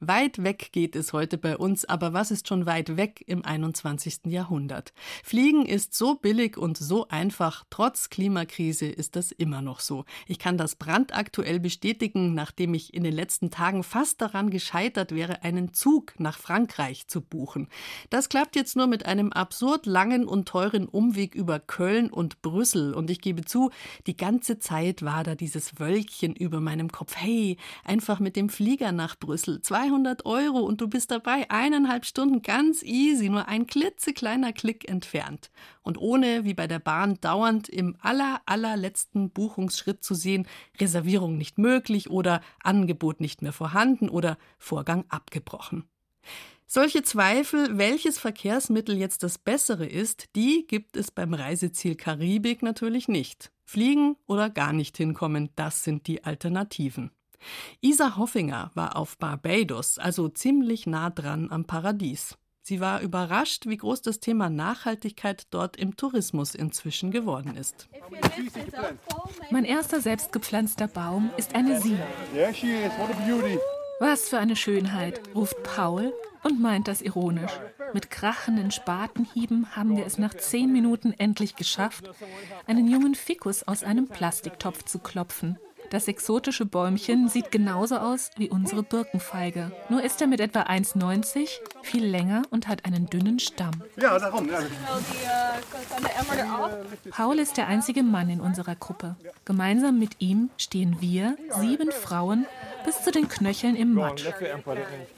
[0.00, 4.26] Weit weg geht es heute bei uns, aber was ist schon weit weg im 21.
[4.26, 4.92] Jahrhundert?
[5.24, 10.04] Fliegen ist so billig und so einfach, trotz Klimakrise ist das immer noch so.
[10.26, 15.42] Ich kann das brandaktuell bestätigen, nachdem ich in den letzten Tagen fast daran gescheitert wäre,
[15.44, 17.68] einen Zug nach Frankreich zu buchen.
[18.10, 22.92] Das klappt jetzt nur mit einem absurd langen und teuren Umweg über Köln und Brüssel
[22.92, 23.70] und ich gebe zu,
[24.06, 27.16] die ganze Zeit war da dieses Wölkchen über meinem Kopf.
[27.16, 29.62] Hey, einfach mit dem Flieger nach Brüssel.
[29.62, 34.88] Zwei 200 Euro und du bist dabei eineinhalb Stunden ganz easy, nur ein klitzekleiner Klick
[34.88, 35.50] entfernt.
[35.82, 40.46] Und ohne, wie bei der Bahn, dauernd im aller, allerletzten Buchungsschritt zu sehen,
[40.80, 45.84] Reservierung nicht möglich oder Angebot nicht mehr vorhanden oder Vorgang abgebrochen.
[46.66, 53.06] Solche Zweifel, welches Verkehrsmittel jetzt das bessere ist, die gibt es beim Reiseziel Karibik natürlich
[53.06, 53.52] nicht.
[53.64, 57.12] Fliegen oder gar nicht hinkommen, das sind die Alternativen.
[57.80, 62.36] Isa Hoffinger war auf Barbados, also ziemlich nah dran am Paradies.
[62.62, 67.88] Sie war überrascht, wie groß das Thema Nachhaltigkeit dort im Tourismus inzwischen geworden ist.
[69.50, 71.96] Mein erster selbstgepflanzter Baum ist eine Sie.
[74.00, 77.52] Was für eine Schönheit, ruft Paul und meint das ironisch.
[77.92, 82.10] Mit krachenden Spatenhieben haben wir es nach zehn Minuten endlich geschafft,
[82.66, 85.56] einen jungen Fikus aus einem Plastiktopf zu klopfen.
[85.90, 89.70] Das exotische Bäumchen sieht genauso aus wie unsere Birkenfeige.
[89.88, 91.48] Nur ist er mit etwa 1,90,
[91.82, 93.82] viel länger und hat einen dünnen Stamm.
[93.96, 94.48] Ja, darum.
[94.48, 94.64] Ja.
[97.10, 99.16] Paul ist der einzige Mann in unserer Gruppe.
[99.44, 102.46] Gemeinsam mit ihm stehen wir, sieben Frauen,
[102.84, 104.24] bis zu den Knöcheln im Matsch.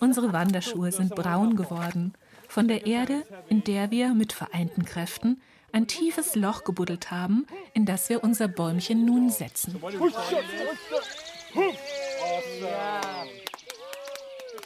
[0.01, 2.15] Unsere Wanderschuhe sind braun geworden.
[2.49, 5.41] Von der Erde, in der wir mit vereinten Kräften
[5.73, 9.81] ein tiefes Loch gebuddelt haben, in das wir unser Bäumchen nun setzen.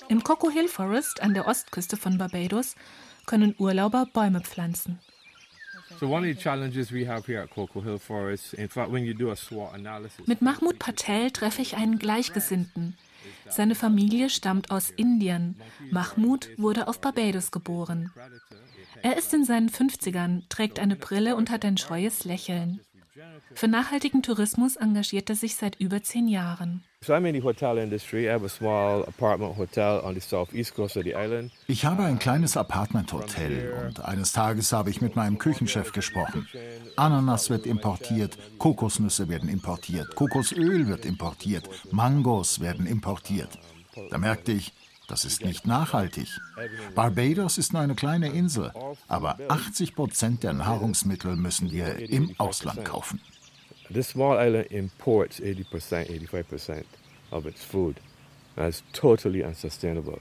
[0.09, 2.75] Im Coco Hill Forest an der Ostküste von Barbados
[3.27, 4.99] können Urlauber Bäume pflanzen.
[10.27, 12.97] Mit Mahmoud Patel treffe ich einen Gleichgesinnten.
[13.49, 15.57] Seine Familie stammt aus Indien.
[15.91, 18.11] Mahmoud wurde auf Barbados geboren.
[19.03, 22.81] Er ist in seinen 50ern, trägt eine Brille und hat ein scheues Lächeln.
[23.55, 26.85] Für nachhaltigen Tourismus engagiert er sich seit über zehn Jahren.
[27.01, 27.11] Ich
[31.85, 36.49] habe ein kleines Apartment-Hotel und eines Tages habe ich mit meinem Küchenchef gesprochen.
[36.97, 43.59] Ananas wird importiert, Kokosnüsse werden importiert, Kokosöl wird importiert, Mangos werden importiert.
[44.11, 44.73] Da merkte ich,
[45.09, 46.29] das ist nicht nachhaltig.
[46.95, 48.73] Barbados ist nur eine kleine Insel,
[49.09, 53.21] aber 80 Prozent der Nahrungsmittel müssen wir im Ausland kaufen.
[53.93, 56.85] This small island imports 80%, 85%
[57.31, 57.97] of its food.
[58.57, 60.21] That's totally unsustainable.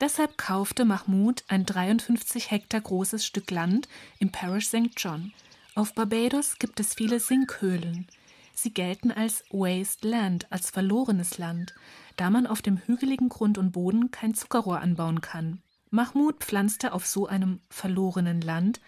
[0.00, 4.92] Deshalb kaufte Mahmoud ein 53 Hektar großes Stück Land im Parish St.
[4.96, 5.32] John.
[5.74, 8.06] Auf Barbados gibt es viele Sinkhöhlen.
[8.54, 11.74] Sie gelten als Waste Land, als verlorenes Land,
[12.16, 15.62] da man auf dem hügeligen Grund und Boden kein Zuckerrohr anbauen kann.
[15.90, 18.80] Mahmoud pflanzte auf so einem verlorenen Land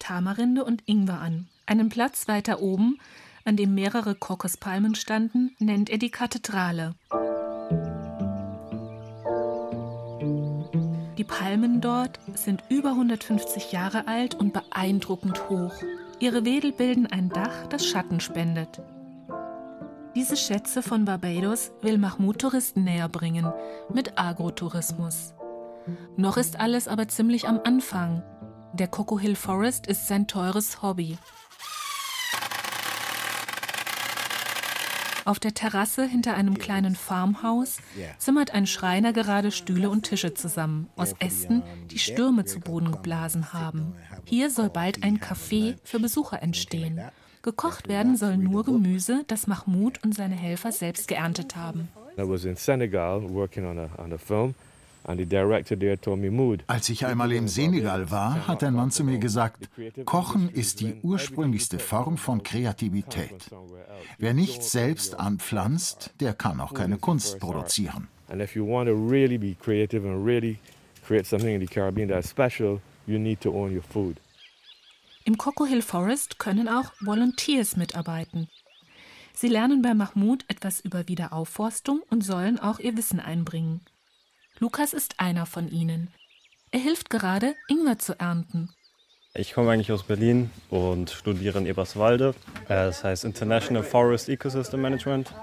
[0.00, 1.46] Tamarinde und Ingwer an.
[1.66, 2.98] Einen Platz weiter oben,
[3.44, 6.94] an dem mehrere Kokospalmen standen, nennt er die Kathedrale.
[11.18, 15.74] Die Palmen dort sind über 150 Jahre alt und beeindruckend hoch.
[16.18, 18.80] Ihre Wedel bilden ein Dach, das Schatten spendet.
[20.14, 23.52] Diese Schätze von Barbados will Mahmoud Touristen näher bringen
[23.92, 25.34] mit Agrotourismus.
[26.16, 28.22] Noch ist alles aber ziemlich am Anfang.
[28.74, 31.18] Der Coco Hill Forest ist sein teures Hobby.
[35.24, 37.78] Auf der Terrasse hinter einem kleinen Farmhaus
[38.18, 43.52] zimmert ein Schreiner gerade Stühle und Tische zusammen aus Ästen, die Stürme zu Boden geblasen
[43.52, 43.94] haben.
[44.24, 47.00] Hier soll bald ein Café für Besucher entstehen.
[47.42, 51.88] Gekocht werden soll nur Gemüse, das Mahmoud und seine Helfer selbst geerntet haben.
[55.04, 59.68] Als ich einmal im Senegal war, hat ein Mann zu mir gesagt,
[60.04, 63.50] Kochen ist die ursprünglichste Form von Kreativität.
[64.18, 68.08] Wer nichts selbst anpflanzt, der kann auch keine Kunst produzieren.
[68.28, 70.58] And if you want to really be creative and really
[71.06, 74.16] create something in the Caribbean that's special, you need to own your food.
[75.24, 78.48] Im Coco Hill Forest können auch Volunteers mitarbeiten.
[79.34, 83.80] Sie lernen bei Mahmoud etwas über Wiederaufforstung und sollen auch ihr Wissen einbringen.
[84.62, 86.06] Lukas ist einer von ihnen.
[86.70, 88.68] Er hilft gerade, Ingwer zu ernten.
[89.34, 92.32] Ich komme eigentlich aus Berlin und studiere in Eberswalde.
[92.68, 95.34] Das heißt International Forest Ecosystem Management.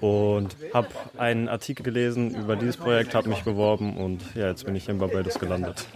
[0.00, 4.74] Und habe einen Artikel gelesen über dieses Projekt, habe mich beworben und ja, jetzt bin
[4.74, 5.86] ich in Barbados gelandet.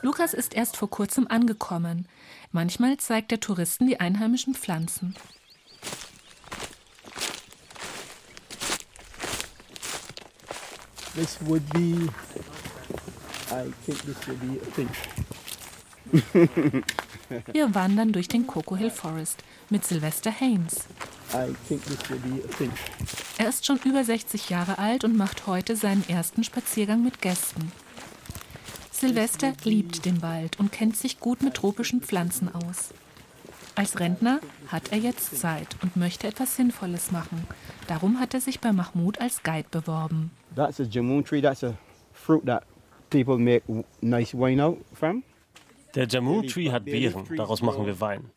[0.00, 2.08] Lukas ist erst vor kurzem angekommen.
[2.52, 5.14] Manchmal zeigt er Touristen die einheimischen Pflanzen.
[11.14, 12.08] This would be,
[13.50, 14.96] I think this would be a finch.
[17.52, 20.86] Wir wandern durch den Coco Hill Forest mit Sylvester Haynes.
[23.38, 27.70] Er ist schon über 60 Jahre alt und macht heute seinen ersten Spaziergang mit Gästen.
[28.90, 32.90] Silvester liebt den Wald und kennt sich gut mit tropischen Pflanzen aus.
[33.76, 37.46] Als Rentner hat er jetzt Zeit und möchte etwas Sinnvolles machen.
[37.86, 40.30] Darum hat er sich bei Mahmoud als Guide beworben.
[40.54, 41.40] That's a jamun tree.
[41.40, 41.76] That's a
[42.12, 42.64] fruit that
[43.10, 43.62] people make
[44.00, 45.22] nice wine out from.
[45.94, 48.30] Der Jamun Tree hat Beeren, daraus machen wir Wein.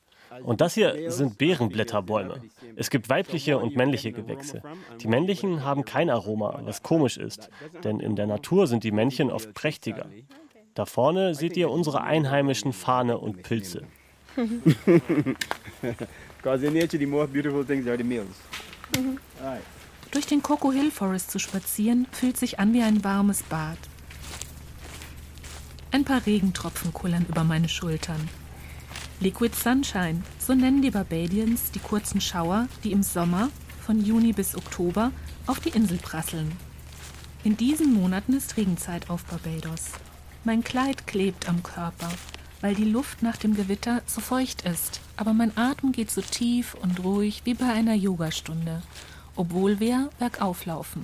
[0.43, 2.41] Und das hier sind Beerenblätterbäume.
[2.76, 4.63] Es gibt weibliche und männliche Gewächse.
[4.99, 7.52] Die männlichen haben kein Aroma, was komisch ist,
[7.84, 10.08] denn in der Natur sind die Männchen oft prächtiger.
[10.73, 13.84] Da vorne seht ihr unsere einheimischen Fahne und Pilze.
[20.13, 23.80] Durch den Coco Hill Forest zu spazieren, fühlt sich an wie ein warmes Bad.
[25.89, 28.30] Ein paar Regentropfen kullern über meine Schultern.
[29.21, 33.49] Liquid Sunshine, so nennen die Barbadians die kurzen Schauer, die im Sommer,
[33.84, 35.12] von Juni bis Oktober,
[35.47, 36.52] auf die Insel prasseln.
[37.43, 39.93] In diesen Monaten ist Regenzeit auf Barbados.
[40.43, 42.10] Mein Kleid klebt am Körper,
[42.62, 46.76] weil die Luft nach dem Gewitter so feucht ist, aber mein Atem geht so tief
[46.76, 48.84] und ruhig wie bei einer Yogastunde,
[49.36, 51.04] obwohl wir bergauf laufen.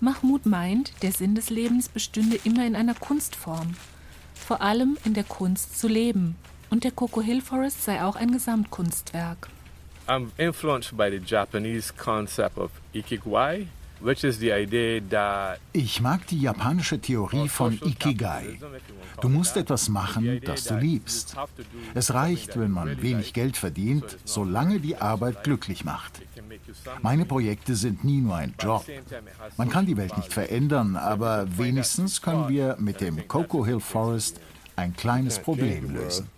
[0.00, 3.74] Mahmoud meint, der Sinn des Lebens bestünde immer in einer Kunstform,
[4.34, 6.36] vor allem in der Kunst zu leben.
[6.70, 9.48] Und der Coco Hill Forest sei auch ein Gesamtkunstwerk.
[10.06, 13.66] I'm influenced by the Japanese concept of ikigai,
[15.72, 18.58] Ich mag die japanische Theorie von Ikigai.
[19.20, 21.36] Du musst etwas machen, das du liebst.
[21.94, 26.20] Es reicht, wenn man wenig Geld verdient, solange die Arbeit glücklich macht.
[27.02, 28.84] Meine Projekte sind nie nur ein Job.
[29.56, 34.40] Man kann die Welt nicht verändern, aber wenigstens können wir mit dem Cocoa Hill Forest
[34.76, 36.28] ein kleines Problem lösen.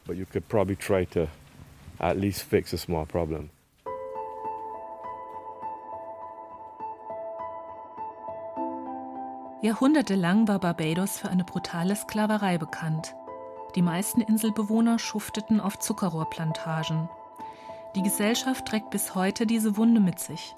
[9.63, 13.15] Jahrhundertelang war Barbados für eine brutale Sklaverei bekannt.
[13.75, 17.11] Die meisten Inselbewohner schufteten auf Zuckerrohrplantagen.
[17.97, 20.55] Die Gesellschaft trägt bis heute diese Wunde mit sich.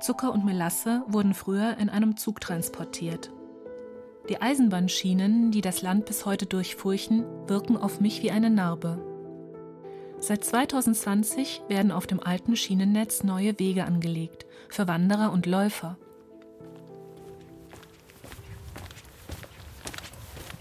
[0.00, 3.30] Zucker und Melasse wurden früher in einem Zug transportiert.
[4.28, 8.98] Die Eisenbahnschienen, die das Land bis heute durchfurchen, wirken auf mich wie eine Narbe.
[10.20, 15.96] Seit 2020 werden auf dem alten Schienennetz neue Wege angelegt für Wanderer und Läufer.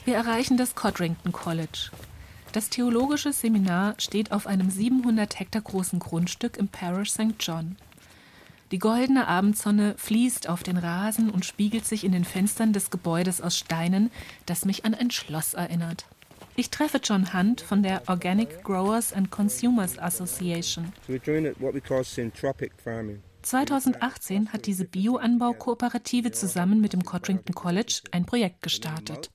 [0.06, 1.92] Wir erreichen das Codrington College.
[2.54, 7.36] Das theologische Seminar steht auf einem 700 Hektar großen Grundstück im Parish St.
[7.40, 7.78] John.
[8.72, 13.42] Die goldene Abendsonne fließt auf den Rasen und spiegelt sich in den Fenstern des Gebäudes
[13.42, 14.12] aus Steinen,
[14.46, 16.06] das mich an ein Schloss erinnert.
[16.58, 20.92] Ich treffe John Hunt von der Organic Growers and Consumers Association.
[23.42, 29.32] 2018 hat diese Bioanbaukooperative zusammen mit dem Codrington College ein Projekt gestartet.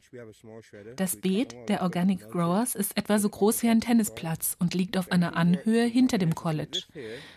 [0.96, 5.10] Das Beet der Organic Growers ist etwa so groß wie ein Tennisplatz und liegt auf
[5.10, 6.84] einer Anhöhe hinter dem College,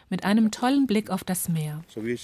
[0.09, 1.83] mit einem tollen Blick auf das Meer.
[1.95, 2.17] Wir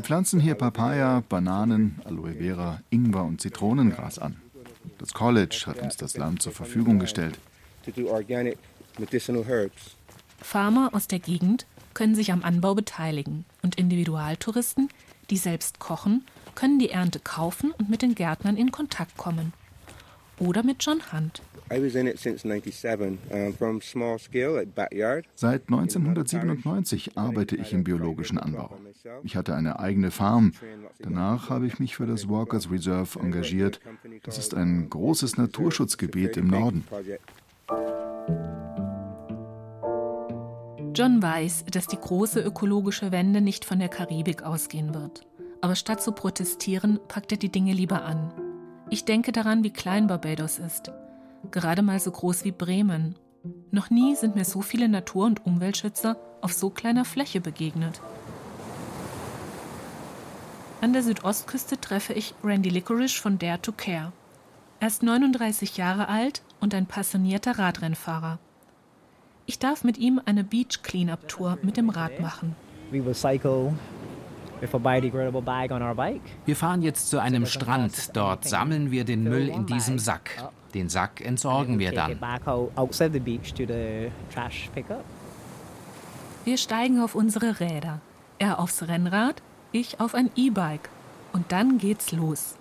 [0.00, 4.36] pflanzen hier Papaya, Bananen, Aloe Vera, Ingwer und Zitronengras an.
[4.98, 7.38] Das College hat uns das Land zur Verfügung gestellt.
[10.42, 14.88] Farmer aus der Gegend können sich am Anbau beteiligen und Individualtouristen,
[15.30, 16.24] die selbst kochen,
[16.54, 19.52] können die Ernte kaufen und mit den Gärtnern in Kontakt kommen.
[20.38, 21.42] Oder mit John Hunt.
[21.68, 21.82] Seit
[25.68, 28.76] 1997 arbeite ich im biologischen Anbau.
[29.22, 30.52] Ich hatte eine eigene Farm.
[30.98, 33.80] Danach habe ich mich für das Walkers Reserve engagiert.
[34.24, 36.84] Das ist ein großes Naturschutzgebiet im Norden.
[40.94, 45.26] John weiß, dass die große ökologische Wende nicht von der Karibik ausgehen wird.
[45.60, 48.32] Aber statt zu protestieren, packt er die Dinge lieber an.
[48.90, 50.90] Ich denke daran, wie klein Barbados ist.
[51.50, 53.14] Gerade mal so groß wie Bremen.
[53.70, 58.00] Noch nie sind mir so viele Natur- und Umweltschützer auf so kleiner Fläche begegnet.
[60.80, 64.12] An der Südostküste treffe ich Randy Licorice von Dare to Care.
[64.80, 68.38] Er ist 39 Jahre alt und ein passionierter Radrennfahrer.
[69.50, 72.54] Ich darf mit ihm eine Beach Cleanup Tour mit dem Rad machen.
[76.46, 78.16] Wir fahren jetzt zu einem Strand.
[78.16, 80.52] Dort sammeln wir den Müll in diesem Sack.
[80.72, 82.20] Den Sack entsorgen wir dann.
[86.44, 88.00] Wir steigen auf unsere Räder.
[88.38, 89.42] Er aufs Rennrad,
[89.72, 90.88] ich auf ein E-Bike.
[91.32, 92.54] Und dann geht's los.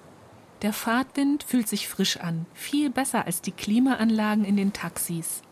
[0.63, 5.43] Der Fahrtwind fühlt sich frisch an, viel besser als die Klimaanlagen in den Taxis.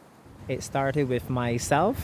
[0.47, 1.97] It started with myself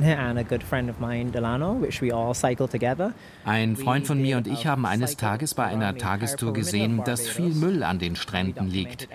[0.00, 3.12] and a good friend of mine, Delano, which we all cycled together.
[3.44, 7.54] Ein Freund von mir und ich haben eines Tages bei einer Tagestour gesehen, dass viel
[7.54, 9.08] Müll an den Stränden liegt.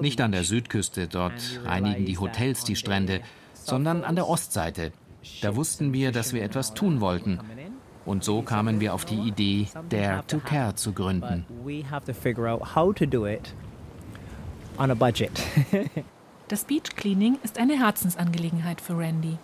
[0.00, 3.20] Nicht an der Südküste, dort reinigen die Hotels die Strände,
[3.54, 4.92] sondern an der Ostseite.
[5.42, 7.40] Da wussten wir, dass wir etwas tun wollten.
[8.06, 11.44] Und so kamen wir auf die Idee, Dare to Care zu gründen.
[11.64, 13.54] We have to figure out how to do it
[14.78, 15.30] on a budget.
[16.50, 19.38] Das Beach Cleaning ist eine Herzensangelegenheit für Randy.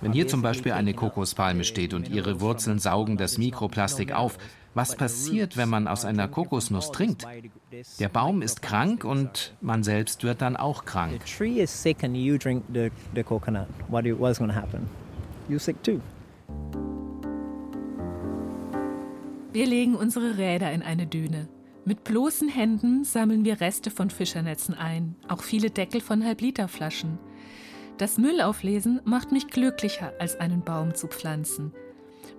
[0.00, 4.38] Wenn hier zum Beispiel eine Kokospalme steht und ihre Wurzeln saugen das Mikroplastik auf,
[4.74, 7.26] was passiert, wenn man aus einer Kokosnuss trinkt?
[7.98, 11.20] Der Baum ist krank und man selbst wird dann auch krank.
[19.52, 21.48] Wir legen unsere Räder in eine Düne.
[21.88, 27.18] Mit bloßen Händen sammeln wir Reste von Fischernetzen ein, auch viele Deckel von Halbliterflaschen.
[27.96, 31.72] Das Müllauflesen macht mich glücklicher, als einen Baum zu pflanzen.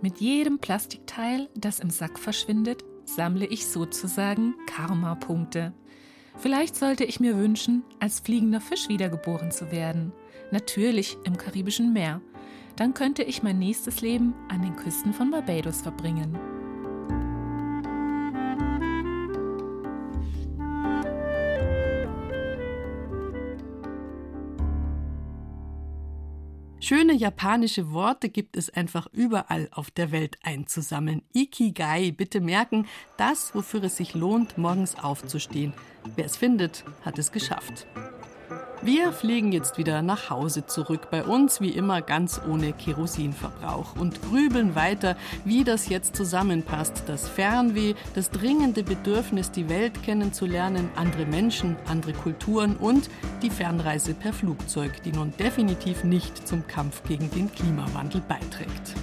[0.03, 5.73] Mit jedem Plastikteil, das im Sack verschwindet, sammle ich sozusagen Karma-Punkte.
[6.37, 10.11] Vielleicht sollte ich mir wünschen, als fliegender Fisch wiedergeboren zu werden.
[10.51, 12.21] Natürlich im Karibischen Meer.
[12.75, 16.37] Dann könnte ich mein nächstes Leben an den Küsten von Barbados verbringen.
[26.89, 31.21] Schöne japanische Worte gibt es einfach überall auf der Welt einzusammeln.
[31.35, 35.71] Ikigai, bitte merken, das, wofür es sich lohnt, morgens aufzustehen.
[36.15, 37.85] Wer es findet, hat es geschafft.
[38.81, 44.21] Wir fliegen jetzt wieder nach Hause zurück, bei uns wie immer ganz ohne Kerosinverbrauch und
[44.21, 47.03] grübeln weiter, wie das jetzt zusammenpasst.
[47.05, 53.09] Das Fernweh, das dringende Bedürfnis, die Welt kennenzulernen, andere Menschen, andere Kulturen und
[53.41, 58.95] die Fernreise per Flugzeug, die nun definitiv nicht zum Kampf gegen den Klimawandel beiträgt.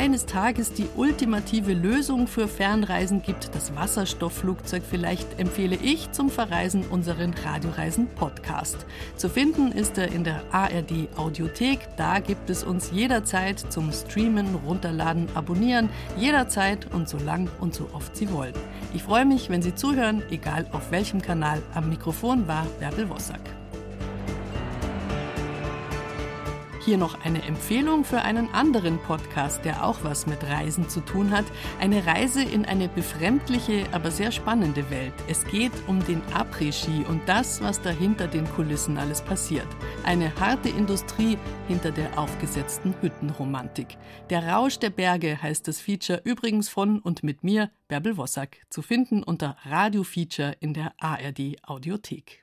[0.00, 6.84] Eines Tages die ultimative Lösung für Fernreisen gibt, das Wasserstoffflugzeug vielleicht, empfehle ich zum Verreisen
[6.86, 8.86] unseren Radioreisen Podcast.
[9.16, 11.80] Zu finden ist er in der ARD Audiothek.
[11.98, 17.86] Da gibt es uns jederzeit zum Streamen, Runterladen, Abonnieren, jederzeit und so lang und so
[17.92, 18.54] oft Sie wollen.
[18.94, 21.60] Ich freue mich, wenn Sie zuhören, egal auf welchem Kanal.
[21.74, 23.59] Am Mikrofon war Bärbel Wossack.
[26.82, 31.30] Hier noch eine Empfehlung für einen anderen Podcast, der auch was mit Reisen zu tun
[31.30, 31.44] hat.
[31.78, 35.12] Eine Reise in eine befremdliche, aber sehr spannende Welt.
[35.28, 39.66] Es geht um den Après-Ski und das, was dahinter den Kulissen alles passiert.
[40.04, 41.36] Eine harte Industrie
[41.68, 43.98] hinter der aufgesetzten Hüttenromantik.
[44.30, 48.80] Der Rausch der Berge heißt das Feature übrigens von und mit mir, Bärbel Wossack, zu
[48.80, 52.38] finden unter Radio Feature in der ARD Audiothek.